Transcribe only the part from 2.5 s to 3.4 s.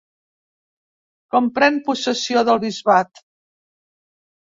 del bisbat?